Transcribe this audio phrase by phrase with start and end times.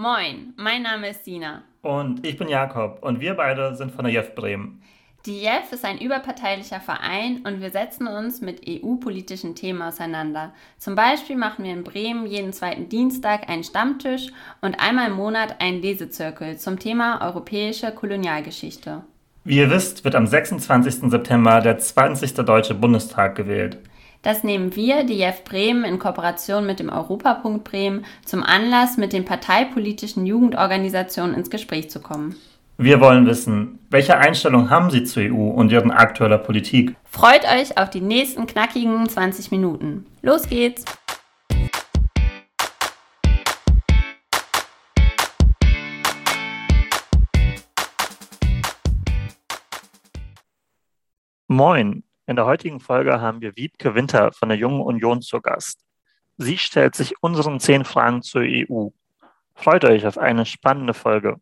[0.00, 1.60] Moin, mein Name ist Sina.
[1.82, 4.80] Und ich bin Jakob und wir beide sind von der JEF Bremen.
[5.26, 10.54] Die JEF ist ein überparteilicher Verein und wir setzen uns mit EU-politischen Themen auseinander.
[10.78, 14.28] Zum Beispiel machen wir in Bremen jeden zweiten Dienstag einen Stammtisch
[14.62, 19.02] und einmal im Monat einen Lesezirkel zum Thema europäische Kolonialgeschichte.
[19.44, 21.10] Wie ihr wisst, wird am 26.
[21.10, 22.36] September der 20.
[22.36, 23.76] Deutsche Bundestag gewählt.
[24.22, 29.14] Das nehmen wir, die JEF Bremen, in Kooperation mit dem Europapunkt Bremen zum Anlass, mit
[29.14, 32.36] den parteipolitischen Jugendorganisationen ins Gespräch zu kommen.
[32.76, 36.96] Wir wollen wissen, welche Einstellung haben Sie zur EU und Ihren aktueller Politik?
[37.04, 40.04] Freut euch auf die nächsten knackigen 20 Minuten.
[40.20, 40.84] Los geht's!
[51.48, 52.04] Moin!
[52.30, 55.80] In der heutigen Folge haben wir Wiebke Winter von der Jungen Union zu Gast.
[56.38, 58.90] Sie stellt sich unseren zehn Fragen zur EU.
[59.56, 61.40] Freut euch auf eine spannende Folge.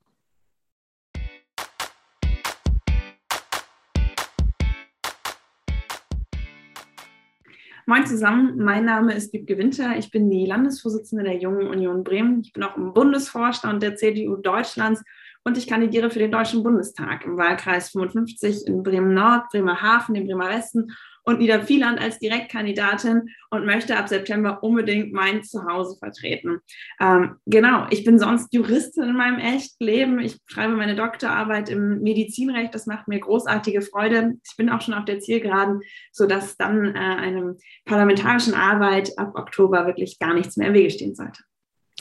[7.84, 9.94] Moin zusammen, mein Name ist Wiebke Winter.
[9.98, 12.40] Ich bin die Landesvorsitzende der Jungen Union Bremen.
[12.40, 15.04] Ich bin auch im Bundesvorstand der CDU Deutschlands
[15.48, 20.50] und ich kandidiere für den Deutschen Bundestag im Wahlkreis 55 in Bremen-Nord, Bremerhaven, dem Bremer
[20.50, 26.58] Westen und Niedervieland als Direktkandidatin und möchte ab September unbedingt mein Zuhause vertreten.
[27.00, 30.18] Ähm, genau, ich bin sonst Juristin in meinem echten Leben.
[30.18, 32.74] Ich schreibe meine Doktorarbeit im Medizinrecht.
[32.74, 34.34] Das macht mir großartige Freude.
[34.44, 35.80] Ich bin auch schon auf der Zielgeraden,
[36.12, 37.54] sodass dann äh, einer
[37.86, 41.42] parlamentarischen Arbeit ab Oktober wirklich gar nichts mehr im Wege stehen sollte.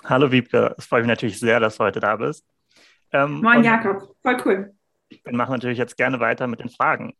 [0.03, 2.45] Hallo Wiebke, es freut mich natürlich sehr, dass du heute da bist.
[3.11, 4.73] Ähm, Moin Jakob, voll cool.
[5.23, 7.13] Dann machen wir natürlich jetzt gerne weiter mit den Fragen.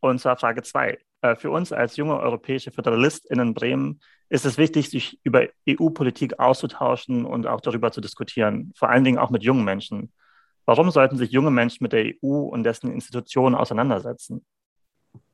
[0.00, 0.98] Und zwar Frage 2.
[1.22, 6.38] Äh, für uns als junge europäische FöderalistInnen in Bremen ist es wichtig, sich über EU-Politik
[6.38, 10.12] auszutauschen und auch darüber zu diskutieren, vor allen Dingen auch mit jungen Menschen.
[10.64, 14.44] Warum sollten sich junge Menschen mit der EU und dessen Institutionen auseinandersetzen?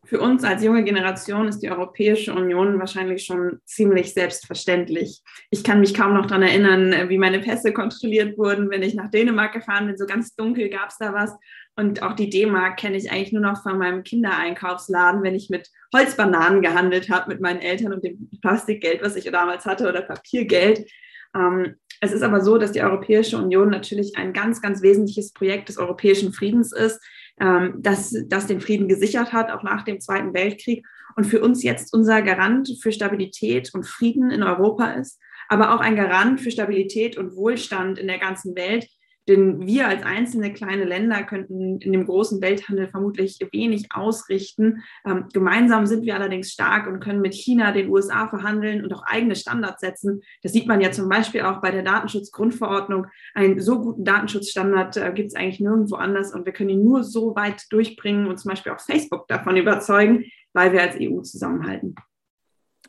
[0.06, 5.21] Für uns als junge Generation ist die Europäische Union wahrscheinlich schon ziemlich selbstverständlich.
[5.50, 9.11] Ich kann mich kaum noch daran erinnern, wie meine Pässe kontrolliert wurden, wenn ich nach
[9.11, 9.97] Dänemark gefahren bin.
[9.97, 11.33] So ganz dunkel gab es da was.
[11.75, 15.71] Und auch die D-Mark kenne ich eigentlich nur noch von meinem Kindereinkaufsladen, wenn ich mit
[15.93, 20.88] Holzbananen gehandelt habe mit meinen Eltern und dem Plastikgeld, was ich damals hatte, oder Papiergeld.
[21.34, 25.69] Ähm, es ist aber so, dass die Europäische Union natürlich ein ganz, ganz wesentliches Projekt
[25.69, 27.00] des europäischen Friedens ist,
[27.41, 30.87] ähm, das, das den Frieden gesichert hat, auch nach dem Zweiten Weltkrieg.
[31.17, 35.81] Und für uns jetzt unser Garant für Stabilität und Frieden in Europa ist, aber auch
[35.81, 38.87] ein Garant für Stabilität und Wohlstand in der ganzen Welt,
[39.28, 44.82] denn wir als einzelne kleine Länder könnten in dem großen Welthandel vermutlich wenig ausrichten.
[45.06, 49.03] Ähm, gemeinsam sind wir allerdings stark und können mit China, den USA verhandeln und auch
[49.04, 50.22] eigene Standards setzen.
[50.42, 53.06] Das sieht man ja zum Beispiel auch bei der Datenschutzgrundverordnung.
[53.34, 57.03] Einen so guten Datenschutzstandard äh, gibt es eigentlich nirgendwo anders und wir können ihn nur
[57.03, 61.94] so weit durchbringen und zum Beispiel auch Facebook davon überzeugen, weil wir als EU zusammenhalten.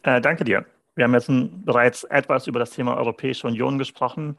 [0.04, 0.66] Äh, danke dir.
[0.96, 1.30] Wir haben jetzt
[1.66, 4.38] bereits etwas über das Thema Europäische Union gesprochen.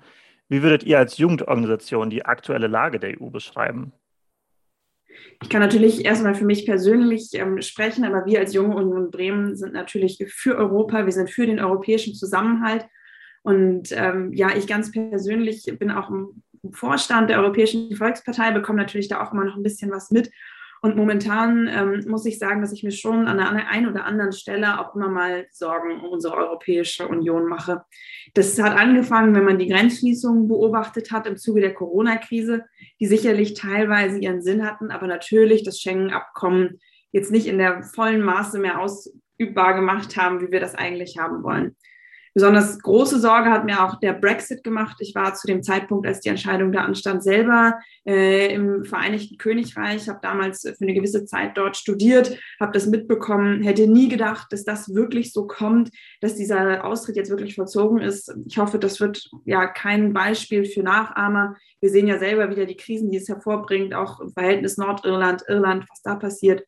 [0.48, 3.92] Wie würdet ihr als Jugendorganisation die aktuelle Lage der EU beschreiben?
[5.42, 9.56] Ich kann natürlich erstmal für mich persönlich ähm, sprechen, aber wir als Junge Union Bremen
[9.56, 12.86] sind natürlich für Europa, wir sind für den europäischen Zusammenhalt.
[13.42, 16.42] Und ähm, ja, ich ganz persönlich bin auch im
[16.72, 20.30] Vorstand der Europäischen Volkspartei, bekomme natürlich da auch immer noch ein bisschen was mit
[20.80, 24.32] und momentan ähm, muss ich sagen, dass ich mir schon an der einen oder anderen
[24.32, 27.82] Stelle auch immer mal Sorgen um unsere Europäische Union mache.
[28.34, 32.64] Das hat angefangen, wenn man die Grenzschließungen beobachtet hat im Zuge der Corona-Krise,
[33.00, 36.78] die sicherlich teilweise ihren Sinn hatten, aber natürlich das Schengen-Abkommen
[37.10, 41.42] jetzt nicht in der vollen Maße mehr ausübbar gemacht haben, wie wir das eigentlich haben
[41.42, 41.76] wollen.
[42.38, 44.98] Besonders große Sorge hat mir auch der Brexit gemacht.
[45.00, 50.08] Ich war zu dem Zeitpunkt, als die Entscheidung da anstand, selber äh, im Vereinigten Königreich,
[50.08, 54.64] habe damals für eine gewisse Zeit dort studiert, habe das mitbekommen, hätte nie gedacht, dass
[54.64, 55.90] das wirklich so kommt,
[56.20, 58.32] dass dieser Austritt jetzt wirklich vollzogen ist.
[58.46, 61.56] Ich hoffe, das wird ja kein Beispiel für Nachahmer.
[61.80, 65.86] Wir sehen ja selber wieder die Krisen, die es hervorbringt, auch im Verhältnis Nordirland, Irland,
[65.90, 66.62] was da passiert.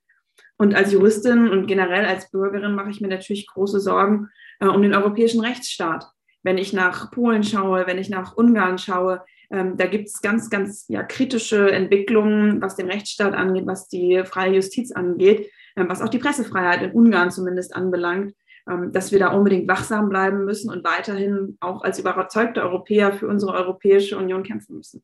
[0.56, 4.30] Und als Juristin und generell als Bürgerin mache ich mir natürlich große Sorgen
[4.60, 6.06] äh, um den europäischen Rechtsstaat.
[6.42, 10.48] Wenn ich nach Polen schaue, wenn ich nach Ungarn schaue, ähm, da gibt es ganz,
[10.48, 16.00] ganz ja, kritische Entwicklungen, was den Rechtsstaat angeht, was die freie Justiz angeht, ähm, was
[16.00, 18.34] auch die Pressefreiheit in Ungarn zumindest anbelangt,
[18.70, 23.26] ähm, dass wir da unbedingt wachsam bleiben müssen und weiterhin auch als überzeugte Europäer für
[23.26, 25.02] unsere Europäische Union kämpfen müssen.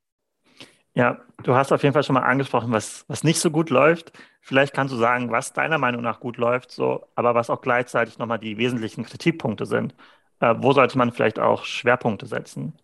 [0.96, 4.12] Ja, du hast auf jeden Fall schon mal angesprochen, was, was nicht so gut läuft.
[4.40, 8.19] Vielleicht kannst du sagen, was deiner Meinung nach gut läuft, so, aber was auch gleichzeitig
[8.19, 9.94] nochmal die wesentlichen Kritikpunkte sind.
[10.40, 12.78] Äh, wo sollte man vielleicht auch Schwerpunkte setzen?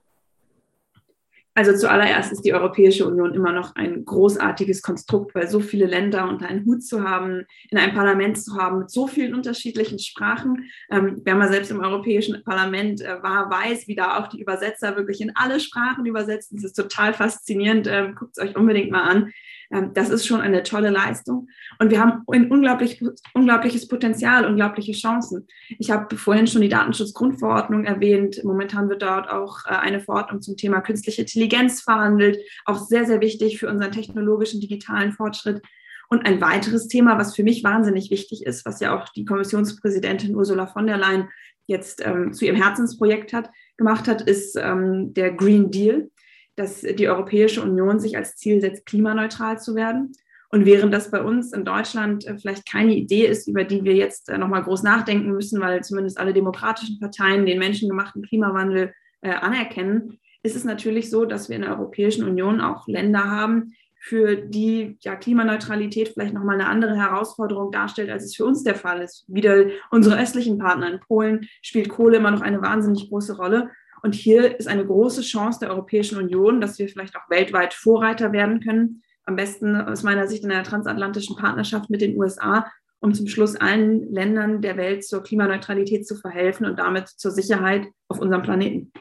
[1.54, 6.26] Also zuallererst ist die Europäische Union immer noch ein großartiges Konstrukt, weil so viele Länder
[6.26, 10.70] unter einen Hut zu haben, in einem Parlament zu haben mit so vielen unterschiedlichen Sprachen.
[10.90, 14.96] Ähm, wer mal selbst im Europäischen Parlament äh, war, weiß, wie da auch die Übersetzer
[14.96, 16.56] wirklich in alle Sprachen übersetzen.
[16.56, 17.86] Das ist total faszinierend.
[17.86, 19.32] Ähm, Guckt es euch unbedingt mal an.
[19.72, 21.48] Ähm, das ist schon eine tolle Leistung.
[21.78, 23.02] Und wir haben ein unglaublich,
[23.34, 25.46] unglaubliches Potenzial, unglaubliche Chancen.
[25.78, 28.44] Ich habe vorhin schon die Datenschutzgrundverordnung erwähnt.
[28.44, 32.38] Momentan wird dort auch äh, eine Verordnung zum Thema künstliche Intelligenz verhandelt.
[32.66, 35.62] Auch sehr, sehr wichtig für unseren technologischen, digitalen Fortschritt.
[36.08, 40.36] Und ein weiteres Thema, was für mich wahnsinnig wichtig ist, was ja auch die Kommissionspräsidentin
[40.36, 41.28] Ursula von der Leyen
[41.66, 46.10] jetzt ähm, zu ihrem Herzensprojekt hat, gemacht hat, ist ähm, der Green Deal
[46.56, 50.12] dass die Europäische Union sich als Ziel setzt, klimaneutral zu werden.
[50.50, 53.94] Und während das bei uns in Deutschland äh, vielleicht keine Idee ist, über die wir
[53.94, 59.30] jetzt äh, nochmal groß nachdenken müssen, weil zumindest alle demokratischen Parteien den menschengemachten Klimawandel äh,
[59.30, 63.72] anerkennen, ist es natürlich so, dass wir in der Europäischen Union auch Länder haben,
[64.04, 68.74] für die ja, Klimaneutralität vielleicht nochmal eine andere Herausforderung darstellt, als es für uns der
[68.74, 69.24] Fall ist.
[69.28, 73.70] Wieder unsere östlichen Partner in Polen spielt Kohle immer noch eine wahnsinnig große Rolle.
[74.02, 78.32] Und hier ist eine große Chance der Europäischen Union, dass wir vielleicht auch weltweit Vorreiter
[78.32, 79.02] werden können.
[79.24, 82.66] Am besten aus meiner Sicht in einer transatlantischen Partnerschaft mit den USA,
[82.98, 87.86] um zum Schluss allen Ländern der Welt zur Klimaneutralität zu verhelfen und damit zur Sicherheit
[88.08, 88.92] auf unserem Planeten.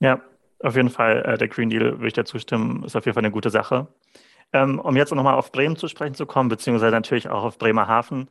[0.00, 0.20] Ja,
[0.60, 1.22] auf jeden Fall.
[1.24, 3.88] Äh, der Green Deal würde ich dazu stimmen, ist auf jeden Fall eine gute Sache.
[4.52, 8.28] Ähm, um jetzt nochmal auf Bremen zu sprechen zu kommen, beziehungsweise natürlich auch auf Bremerhaven.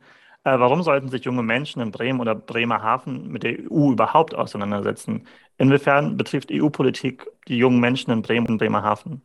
[0.48, 5.26] Äh, warum sollten sich junge Menschen in Bremen oder Bremerhaven mit der EU überhaupt auseinandersetzen?
[5.58, 9.22] Inwiefern betrifft EU-Politik die jungen Menschen in Bremen und Bremerhaven?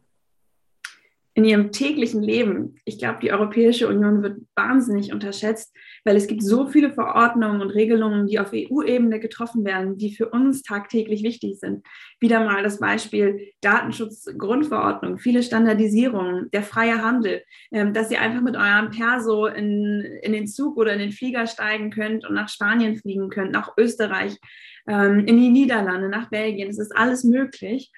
[1.36, 2.76] In ihrem täglichen Leben.
[2.86, 5.76] Ich glaube, die Europäische Union wird wahnsinnig unterschätzt,
[6.06, 10.30] weil es gibt so viele Verordnungen und Regelungen, die auf EU-Ebene getroffen werden, die für
[10.30, 11.86] uns tagtäglich wichtig sind.
[12.20, 17.42] Wieder mal das Beispiel Datenschutzgrundverordnung, viele Standardisierungen, der freie Handel,
[17.72, 21.48] ähm, dass ihr einfach mit eurem Perso in, in den Zug oder in den Flieger
[21.48, 24.38] steigen könnt und nach Spanien fliegen könnt, nach Österreich,
[24.88, 26.70] ähm, in die Niederlande, nach Belgien.
[26.70, 27.92] Es ist alles möglich.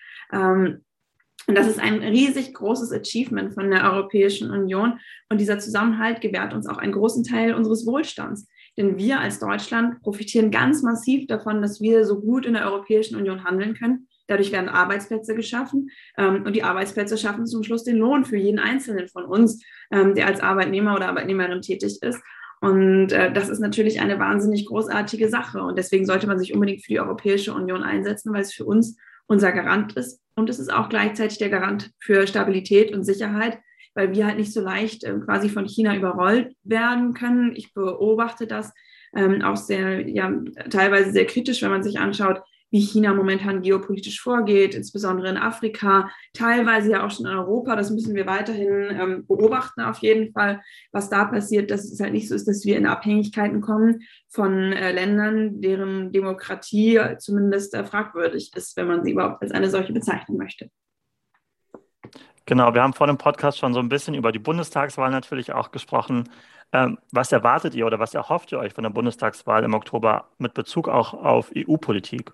[1.47, 4.99] Und das ist ein riesig großes Achievement von der Europäischen Union.
[5.29, 8.47] Und dieser Zusammenhalt gewährt uns auch einen großen Teil unseres Wohlstands.
[8.77, 13.15] Denn wir als Deutschland profitieren ganz massiv davon, dass wir so gut in der Europäischen
[13.15, 14.07] Union handeln können.
[14.27, 18.59] Dadurch werden Arbeitsplätze geschaffen ähm, und die Arbeitsplätze schaffen zum Schluss den Lohn für jeden
[18.59, 22.19] Einzelnen von uns, ähm, der als Arbeitnehmer oder Arbeitnehmerin tätig ist.
[22.59, 25.61] Und äh, das ist natürlich eine wahnsinnig großartige Sache.
[25.61, 28.97] Und deswegen sollte man sich unbedingt für die Europäische Union einsetzen, weil es für uns
[29.27, 30.24] unser Garant ist.
[30.35, 33.59] Und es ist auch gleichzeitig der Garant für Stabilität und Sicherheit,
[33.93, 37.55] weil wir halt nicht so leicht äh, quasi von China überrollt werden können.
[37.55, 38.73] Ich beobachte das
[39.15, 40.31] ähm, auch sehr, ja,
[40.69, 42.41] teilweise sehr kritisch, wenn man sich anschaut,
[42.75, 47.73] wie China momentan geopolitisch vorgeht, insbesondere in Afrika, teilweise ja auch schon in Europa.
[47.77, 50.61] Das müssen wir weiterhin ähm, beobachten auf jeden Fall,
[50.91, 54.73] was da passiert, dass es halt nicht so ist, dass wir in Abhängigkeiten kommen von
[54.73, 59.93] äh, Ländern, deren Demokratie zumindest äh, fragwürdig ist, wenn man sie überhaupt als eine solche
[59.93, 60.69] bezeichnen möchte.
[62.45, 65.71] Genau, wir haben vor dem Podcast schon so ein bisschen über die Bundestagswahl natürlich auch
[65.71, 66.29] gesprochen.
[66.73, 70.53] Ähm, was erwartet ihr oder was erhofft ihr euch von der Bundestagswahl im Oktober mit
[70.53, 72.33] Bezug auch auf EU-Politik?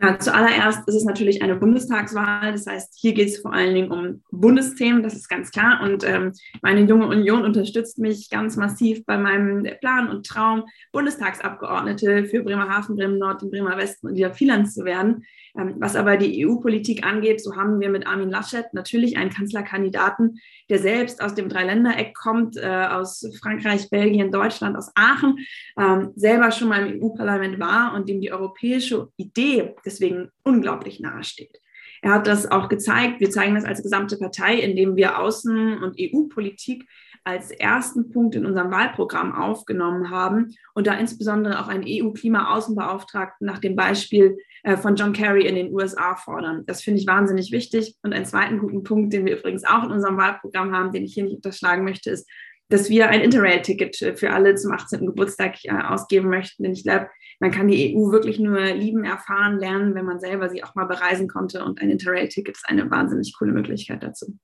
[0.00, 2.52] Ja, zuallererst ist es natürlich eine Bundestagswahl.
[2.52, 5.80] Das heißt, hier geht es vor allen Dingen um Bundesthemen, das ist ganz klar.
[5.82, 12.26] Und ähm, meine junge Union unterstützt mich ganz massiv bei meinem Plan und Traum, Bundestagsabgeordnete
[12.26, 15.24] für Bremerhaven, Bremen Nord und Bremer Westen und Niedervierland zu werden.
[15.58, 20.38] Ähm, was aber die EU-Politik angeht, so haben wir mit Armin Laschet natürlich einen Kanzlerkandidaten,
[20.70, 25.38] der selbst aus dem Dreiländereck kommt, äh, aus Frankreich, Belgien, Deutschland, aus Aachen,
[25.78, 31.24] ähm, selber schon mal im EU-Parlament war und dem die europäische Idee deswegen unglaublich nahe
[31.24, 31.60] steht.
[32.00, 33.18] Er hat das auch gezeigt.
[33.18, 36.86] Wir zeigen das als gesamte Partei, indem wir Außen- und EU-Politik
[37.24, 43.58] als ersten Punkt in unserem Wahlprogramm aufgenommen haben und da insbesondere auch einen EU-Klima-Außenbeauftragten nach
[43.58, 46.64] dem Beispiel äh, von John Kerry in den USA fordern.
[46.66, 47.96] Das finde ich wahnsinnig wichtig.
[48.02, 51.14] Und einen zweiten guten Punkt, den wir übrigens auch in unserem Wahlprogramm haben, den ich
[51.14, 52.28] hier nicht unterschlagen möchte, ist,
[52.70, 55.06] dass wir ein Interrail-Ticket für alle zum 18.
[55.06, 56.62] Geburtstag äh, ausgeben möchten.
[56.62, 57.08] Denn ich glaube,
[57.40, 60.84] man kann die EU wirklich nur lieben, erfahren, lernen, wenn man selber sie auch mal
[60.84, 61.64] bereisen konnte.
[61.64, 64.38] Und ein Interrail-Ticket ist eine wahnsinnig coole Möglichkeit dazu.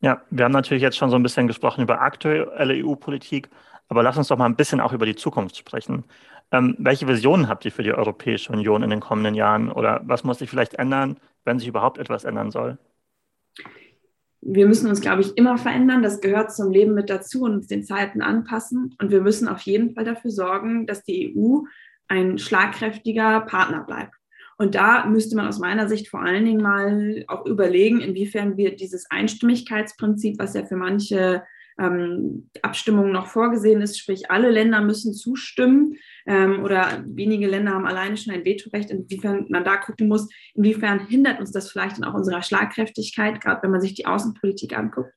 [0.00, 3.50] Ja, wir haben natürlich jetzt schon so ein bisschen gesprochen über aktuelle EU-Politik,
[3.88, 6.04] aber lass uns doch mal ein bisschen auch über die Zukunft sprechen.
[6.52, 10.24] Ähm, welche Visionen habt ihr für die Europäische Union in den kommenden Jahren oder was
[10.24, 12.78] muss sich vielleicht ändern, wenn sich überhaupt etwas ändern soll?
[14.42, 16.02] Wir müssen uns, glaube ich, immer verändern.
[16.02, 18.96] Das gehört zum Leben mit dazu und den Zeiten anpassen.
[18.98, 21.64] Und wir müssen auf jeden Fall dafür sorgen, dass die EU
[22.08, 24.14] ein schlagkräftiger Partner bleibt.
[24.60, 28.76] Und da müsste man aus meiner Sicht vor allen Dingen mal auch überlegen, inwiefern wir
[28.76, 31.44] dieses Einstimmigkeitsprinzip, was ja für manche
[31.78, 37.86] ähm, Abstimmungen noch vorgesehen ist, sprich alle Länder müssen zustimmen ähm, oder wenige Länder haben
[37.86, 42.04] alleine schon ein Vetorecht, inwiefern man da gucken muss, inwiefern hindert uns das vielleicht dann
[42.04, 45.14] auch unserer Schlagkräftigkeit, gerade wenn man sich die Außenpolitik anguckt.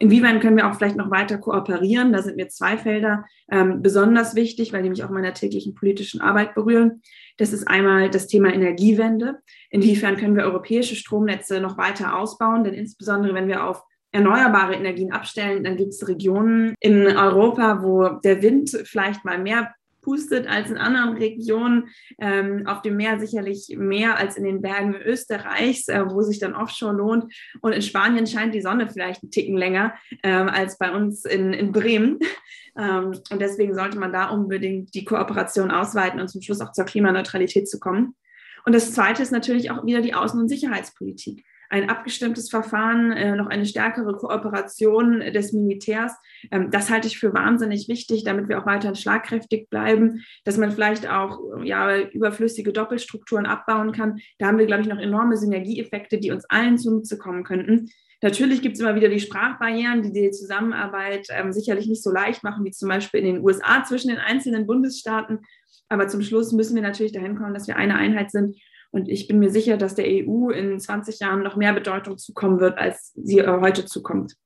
[0.00, 2.12] Inwiefern können wir auch vielleicht noch weiter kooperieren?
[2.12, 6.20] Da sind mir zwei Felder ähm, besonders wichtig, weil die mich auch meiner täglichen politischen
[6.20, 7.02] Arbeit berühren.
[7.36, 9.38] Das ist einmal das Thema Energiewende.
[9.70, 12.64] Inwiefern können wir europäische Stromnetze noch weiter ausbauen?
[12.64, 18.08] Denn insbesondere, wenn wir auf erneuerbare Energien abstellen, dann gibt es Regionen in Europa, wo
[18.08, 19.74] der Wind vielleicht mal mehr
[20.04, 21.88] pustet als in anderen Regionen.
[22.18, 26.54] Ähm, auf dem Meer sicherlich mehr als in den Bergen Österreichs, äh, wo sich dann
[26.54, 27.32] Offshore lohnt.
[27.60, 31.52] Und in Spanien scheint die Sonne vielleicht einen Ticken länger ähm, als bei uns in,
[31.52, 32.18] in Bremen.
[32.76, 36.84] Ähm, und deswegen sollte man da unbedingt die Kooperation ausweiten und zum Schluss auch zur
[36.84, 38.16] Klimaneutralität zu kommen.
[38.64, 41.44] Und das Zweite ist natürlich auch wieder die Außen- und Sicherheitspolitik
[41.74, 46.12] ein abgestimmtes Verfahren, äh, noch eine stärkere Kooperation des Militärs.
[46.52, 50.70] Ähm, das halte ich für wahnsinnig wichtig, damit wir auch weiterhin schlagkräftig bleiben, dass man
[50.70, 54.20] vielleicht auch ja, überflüssige Doppelstrukturen abbauen kann.
[54.38, 57.90] Da haben wir, glaube ich, noch enorme Synergieeffekte, die uns allen zunutze kommen könnten.
[58.22, 62.44] Natürlich gibt es immer wieder die Sprachbarrieren, die die Zusammenarbeit ähm, sicherlich nicht so leicht
[62.44, 65.40] machen, wie zum Beispiel in den USA zwischen den einzelnen Bundesstaaten.
[65.88, 68.56] Aber zum Schluss müssen wir natürlich dahin kommen, dass wir eine Einheit sind
[68.94, 72.60] und ich bin mir sicher, dass der EU in 20 Jahren noch mehr Bedeutung zukommen
[72.60, 74.36] wird, als sie äh, heute zukommt.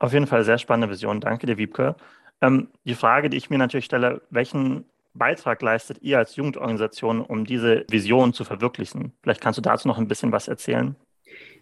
[0.00, 1.20] Auf jeden Fall sehr spannende Vision.
[1.20, 1.94] Danke dir, Wiebke.
[2.40, 7.44] Ähm, die Frage, die ich mir natürlich stelle, welchen Beitrag leistet ihr als Jugendorganisation, um
[7.44, 9.12] diese Vision zu verwirklichen?
[9.22, 10.96] Vielleicht kannst du dazu noch ein bisschen was erzählen.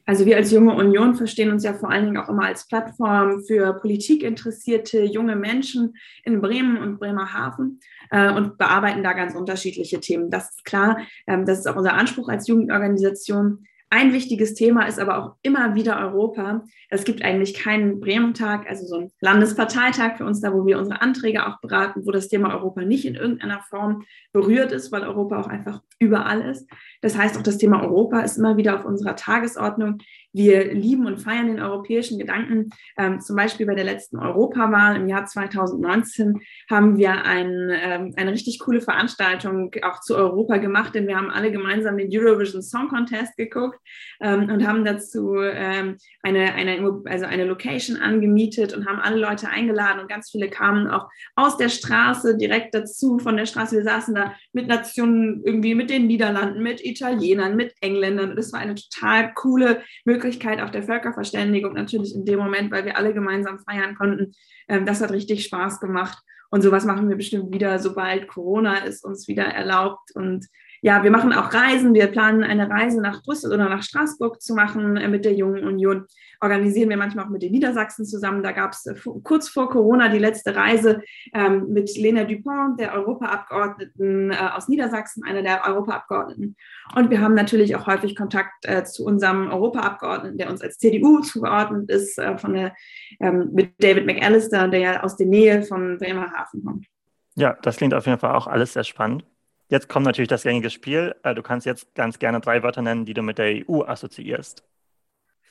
[0.06, 3.42] Also wir als Junge Union verstehen uns ja vor allen Dingen auch immer als Plattform
[3.42, 10.30] für politikinteressierte junge Menschen in Bremen und Bremerhaven äh, und bearbeiten da ganz unterschiedliche Themen.
[10.30, 13.66] Das ist klar, ähm, das ist auch unser Anspruch als Jugendorganisation.
[13.88, 16.64] Ein wichtiges Thema ist aber auch immer wieder Europa.
[16.88, 21.00] Es gibt eigentlich keinen Bremen-Tag, also so einen Landesparteitag für uns da, wo wir unsere
[21.00, 25.40] Anträge auch beraten, wo das Thema Europa nicht in irgendeiner Form berührt ist, weil Europa
[25.40, 26.68] auch einfach überall ist.
[27.00, 29.98] Das heißt, auch das Thema Europa ist immer wieder auf unserer Tagesordnung.
[30.36, 32.68] Wir lieben und feiern den europäischen Gedanken.
[32.98, 36.38] Ähm, zum Beispiel bei der letzten Europawahl im Jahr 2019
[36.68, 41.30] haben wir ein, ähm, eine richtig coole Veranstaltung auch zu Europa gemacht, denn wir haben
[41.30, 43.78] alle gemeinsam den Eurovision Song Contest geguckt
[44.20, 49.48] ähm, und haben dazu ähm, eine, eine, also eine Location angemietet und haben alle Leute
[49.48, 53.74] eingeladen und ganz viele kamen auch aus der Straße direkt dazu, von der Straße.
[53.74, 58.36] Wir saßen da mit Nationen, irgendwie mit den Niederlanden, mit Italienern, mit Engländern.
[58.36, 62.84] Das war eine total coole Möglichkeit Möglichkeit auch der Völkerverständigung natürlich in dem Moment, weil
[62.84, 64.32] wir alle gemeinsam feiern konnten.
[64.68, 66.18] Ähm, das hat richtig Spaß gemacht.
[66.50, 70.12] Und sowas machen wir bestimmt wieder, sobald Corona ist uns wieder erlaubt.
[70.14, 70.46] Und
[70.82, 71.94] ja, wir machen auch Reisen.
[71.94, 75.64] Wir planen eine Reise nach Brüssel oder nach Straßburg zu machen äh, mit der Jungen
[75.64, 76.06] Union.
[76.40, 78.42] Organisieren wir manchmal auch mit den Niedersachsen zusammen.
[78.42, 82.92] Da gab es äh, kurz vor Corona die letzte Reise ähm, mit Lena Dupont, der
[82.94, 86.56] Europaabgeordneten äh, aus Niedersachsen, einer der Europaabgeordneten.
[86.94, 91.20] Und wir haben natürlich auch häufig Kontakt äh, zu unserem Europaabgeordneten, der uns als CDU
[91.20, 92.74] zugeordnet ist, äh, von der,
[93.20, 96.86] ähm, mit David McAllister, der ja aus der Nähe von Bremerhaven kommt.
[97.34, 99.24] Ja, das klingt auf jeden Fall auch alles sehr spannend.
[99.68, 101.14] Jetzt kommt natürlich das gängige Spiel.
[101.22, 104.64] Äh, du kannst jetzt ganz gerne drei Wörter nennen, die du mit der EU assoziierst.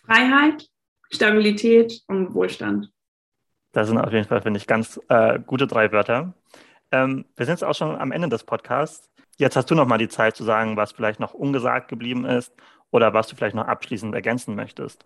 [0.06, 0.70] Freiheit,
[1.12, 2.92] Stabilität und Wohlstand.
[3.72, 6.34] Das sind auf jeden Fall, finde ich, ganz äh, gute drei Wörter.
[6.92, 9.12] Ähm, wir sind jetzt auch schon am Ende des Podcasts.
[9.38, 12.54] Jetzt hast du noch mal die Zeit zu sagen, was vielleicht noch ungesagt geblieben ist
[12.92, 15.06] oder was du vielleicht noch abschließend ergänzen möchtest.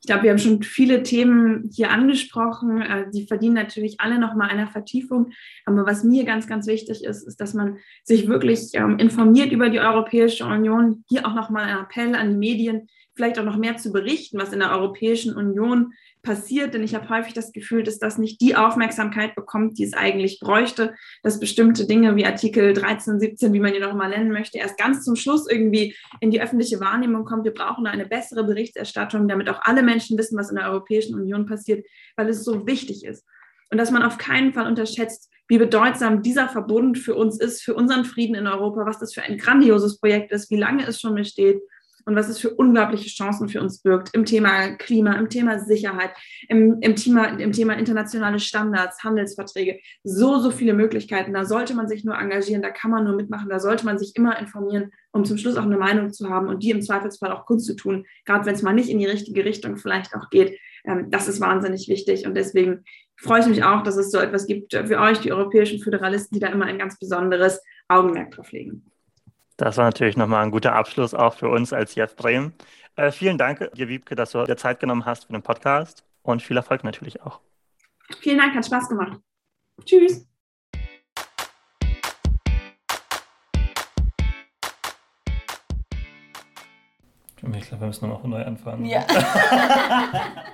[0.00, 2.82] Ich glaube, wir haben schon viele Themen hier angesprochen.
[2.82, 5.32] Äh, die verdienen natürlich alle nochmal einer Vertiefung.
[5.64, 9.70] Aber was mir ganz, ganz wichtig ist, ist, dass man sich wirklich ähm, informiert über
[9.70, 11.04] die Europäische Union.
[11.08, 14.52] Hier auch nochmal ein Appell an die Medien, vielleicht auch noch mehr zu berichten, was
[14.52, 18.54] in der Europäischen Union passiert, denn ich habe häufig das Gefühl, dass das nicht die
[18.54, 23.72] Aufmerksamkeit bekommt, die es eigentlich bräuchte, dass bestimmte Dinge wie Artikel 13, 17, wie man
[23.72, 27.44] die noch mal nennen möchte, erst ganz zum Schluss irgendwie in die öffentliche Wahrnehmung kommt.
[27.44, 31.46] Wir brauchen eine bessere Berichterstattung, damit auch alle Menschen wissen, was in der Europäischen Union
[31.46, 31.84] passiert,
[32.16, 33.26] weil es so wichtig ist.
[33.70, 37.74] Und dass man auf keinen Fall unterschätzt, wie bedeutsam dieser Verbund für uns ist, für
[37.74, 41.14] unseren Frieden in Europa, was das für ein grandioses Projekt ist, wie lange es schon
[41.14, 41.60] besteht
[42.04, 46.10] und was es für unglaubliche Chancen für uns birgt im Thema Klima, im Thema Sicherheit,
[46.48, 49.80] im, im, Thema, im Thema internationale Standards, Handelsverträge.
[50.04, 51.32] So, so viele Möglichkeiten.
[51.32, 54.12] Da sollte man sich nur engagieren, da kann man nur mitmachen, da sollte man sich
[54.16, 57.46] immer informieren, um zum Schluss auch eine Meinung zu haben und die im Zweifelsfall auch
[57.46, 60.58] Kunst zu tun, gerade wenn es mal nicht in die richtige Richtung vielleicht auch geht.
[60.84, 62.84] Ähm, das ist wahnsinnig wichtig und deswegen
[63.16, 66.40] freue ich mich auch, dass es so etwas gibt für euch, die europäischen Föderalisten, die
[66.40, 68.91] da immer ein ganz besonderes Augenmerk drauf legen.
[69.56, 72.54] Das war natürlich nochmal ein guter Abschluss auch für uns als Jeff Bremen.
[72.96, 76.42] Äh, vielen Dank dir, Wiebke, dass du dir Zeit genommen hast für den Podcast und
[76.42, 77.40] viel Erfolg natürlich auch.
[78.20, 79.18] Vielen Dank, hat Spaß gemacht.
[79.84, 80.26] Tschüss.
[87.54, 88.84] Ich glaube, wir müssen nochmal neu anfangen.
[88.84, 89.04] Ja.